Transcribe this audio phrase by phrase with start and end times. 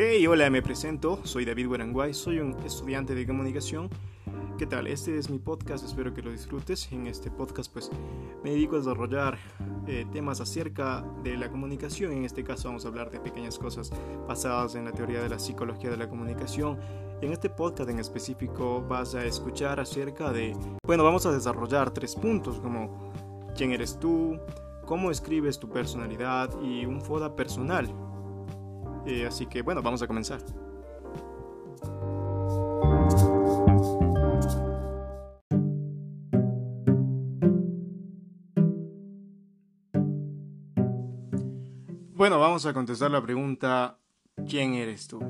[0.00, 3.90] Hey, hola, me presento, soy David Guaranguay, soy un estudiante de comunicación.
[4.56, 4.86] ¿Qué tal?
[4.86, 6.92] Este es mi podcast, espero que lo disfrutes.
[6.92, 7.90] En este podcast pues
[8.44, 9.38] me dedico a desarrollar
[9.88, 12.12] eh, temas acerca de la comunicación.
[12.12, 13.90] En este caso vamos a hablar de pequeñas cosas
[14.28, 16.78] basadas en la teoría de la psicología de la comunicación.
[17.20, 22.14] En este podcast en específico vas a escuchar acerca de, bueno, vamos a desarrollar tres
[22.14, 23.12] puntos como
[23.56, 24.38] quién eres tú,
[24.86, 27.92] cómo escribes tu personalidad y un FODA personal.
[29.08, 30.38] Eh, así que bueno, vamos a comenzar.
[42.14, 43.98] Bueno, vamos a contestar la pregunta
[44.46, 45.20] ¿quién eres tú?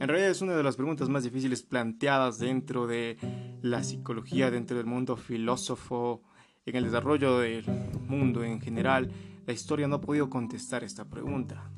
[0.00, 3.18] En realidad es una de las preguntas más difíciles planteadas dentro de
[3.60, 6.22] la psicología, dentro del mundo filósofo,
[6.64, 7.64] en el desarrollo del
[8.08, 9.10] mundo en general.
[9.46, 11.70] La historia no ha podido contestar esta pregunta.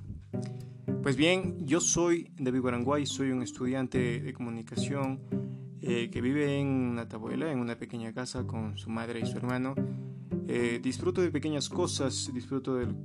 [1.03, 5.21] Pues bien, yo soy David Guaranguay, soy un estudiante de comunicación
[5.81, 9.77] eh, que vive en Natabuela, en una pequeña casa con su madre y su hermano.
[10.49, 12.97] Eh, disfruto de pequeñas cosas, disfruto del,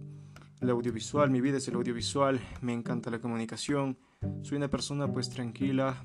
[0.62, 3.98] audiovisual, mi vida es el audiovisual, me encanta la comunicación,
[4.42, 6.04] soy una persona pues tranquila,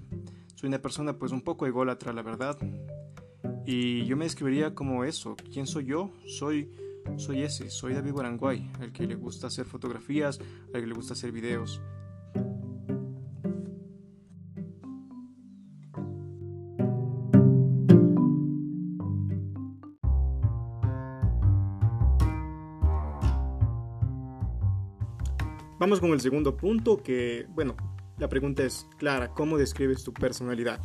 [0.55, 2.59] soy una persona pues un poco ególatra, la verdad.
[3.65, 6.11] Y yo me describiría como eso, ¿quién soy yo?
[6.27, 6.71] Soy
[7.17, 10.39] soy ese, soy David Guaranguay, al que le gusta hacer fotografías,
[10.75, 11.81] al que le gusta hacer videos.
[25.79, 27.77] Vamos con el segundo punto que, bueno,
[28.19, 30.81] la pregunta es clara, ¿cómo describes tu personalidad?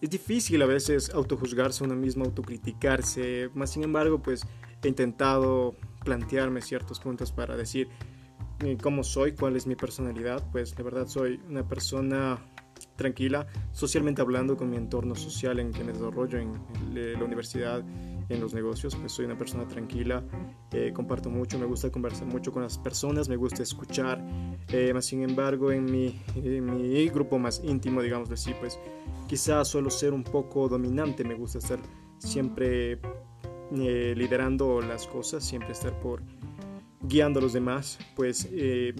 [0.00, 4.44] Es difícil a veces autojuzgarse uno mismo, autocriticarse, más sin embargo, pues
[4.86, 7.88] he intentado plantearme ciertos puntos para decir
[8.60, 10.42] eh, cómo soy, cuál es mi personalidad.
[10.52, 12.38] Pues de verdad soy una persona
[12.96, 16.52] tranquila, socialmente hablando con mi entorno social en que me desarrollo en
[16.94, 17.84] la universidad,
[18.28, 20.22] en los negocios, pues soy una persona tranquila,
[20.72, 24.20] eh, comparto mucho, me gusta conversar mucho con las personas, me gusta escuchar,
[24.68, 28.78] eh, más sin embargo en mi, en mi grupo más íntimo, digamos así, pues
[29.28, 31.78] quizás suelo ser un poco dominante, me gusta estar
[32.18, 32.98] siempre
[33.72, 36.22] eh, liderando las cosas, siempre estar por
[37.02, 38.94] guiando a los demás, pues eh,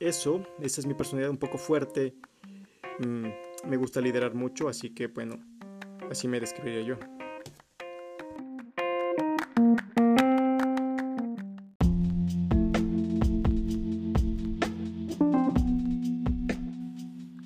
[0.00, 2.14] eso, esa es mi personalidad un poco fuerte,
[2.98, 5.38] mm, me gusta liderar mucho, así que bueno,
[6.10, 6.96] así me describiría yo.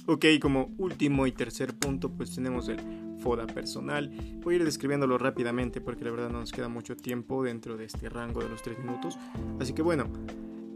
[0.09, 4.10] Ok, como último y tercer punto, pues tenemos el FODA personal.
[4.43, 7.84] Voy a ir describiéndolo rápidamente porque la verdad no nos queda mucho tiempo dentro de
[7.84, 9.19] este rango de los tres minutos.
[9.60, 10.06] Así que bueno,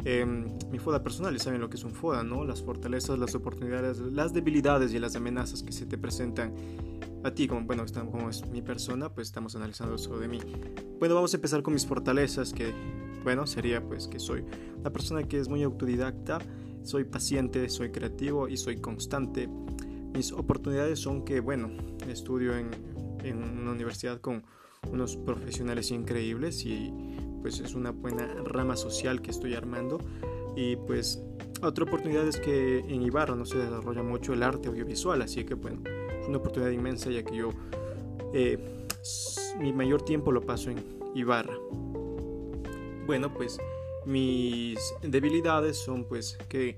[0.04, 2.44] em, mi FODA personal, ya saben lo que es un FODA, ¿no?
[2.44, 6.54] Las fortalezas, las oportunidades, las debilidades y las amenazas que se te presentan
[7.22, 10.38] a ti, como, bueno, como es mi persona, pues estamos analizando eso de mí.
[10.98, 12.72] Bueno, vamos a empezar con mis fortalezas, que,
[13.24, 14.44] bueno, sería pues que soy
[14.78, 16.38] una persona que es muy autodidacta
[16.82, 19.48] soy paciente, soy creativo y soy constante.
[20.15, 21.71] Mis oportunidades son que, bueno,
[22.09, 22.71] estudio en,
[23.22, 24.44] una universidad con
[24.91, 26.91] unos profesionales increíbles y
[27.43, 29.98] pues es una buena rama social que estoy armando.
[30.56, 31.22] Y pues
[31.62, 35.54] otra oportunidad es que en Ibarra no se desarrolla mucho el arte audiovisual, así que
[35.54, 35.82] bueno,
[36.21, 37.50] es una oportunidad inmensa ya que yo
[38.32, 38.59] eh,
[39.59, 40.82] mi mayor tiempo lo paso en
[41.15, 41.56] Ibarra.
[43.06, 43.59] Bueno, pues
[44.06, 46.77] mis debilidades son pues que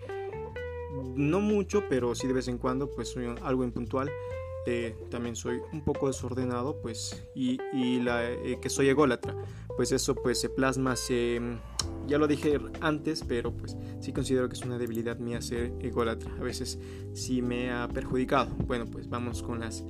[1.15, 4.11] no mucho, pero sí de vez en cuando pues soy algo impuntual.
[4.65, 7.59] Eh, también soy un poco desordenado pues y,
[7.99, 9.35] la, eh, que soy ególatra
[9.77, 11.41] pues eso pues se plasma se
[12.07, 16.33] ya lo dije antes pero pues sí considero que es una debilidad mía ser ególatra.
[16.39, 16.79] A veces
[17.13, 18.55] sí me ha perjudicado.
[18.67, 19.85] Bueno pues vamos con las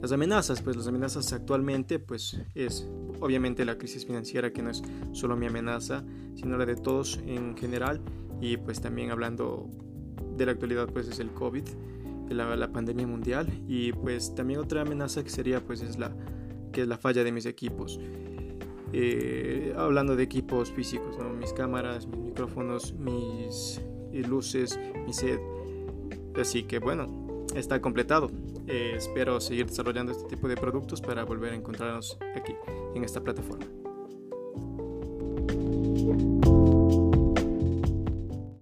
[0.00, 0.62] las amenazas.
[0.62, 2.88] Pues las amenazas actualmente pues es
[3.20, 4.82] obviamente la crisis financiera que no es
[5.12, 8.00] solo mi amenaza, sino la de todos en general.
[8.40, 9.68] Y pues también hablando
[10.36, 11.64] de la actualidad pues es el COVID,
[12.30, 16.14] la, la pandemia mundial y pues también otra amenaza que sería pues es la
[16.72, 17.98] que es la falla de mis equipos.
[18.92, 23.80] Eh, hablando de equipos físicos, mis cámaras, mis micrófonos, mis
[24.28, 25.40] luces, mi set.
[26.38, 28.30] Así que bueno, está completado.
[28.66, 32.54] Eh, espero seguir desarrollando este tipo de productos para volver a encontrarnos aquí
[32.94, 33.66] en esta plataforma.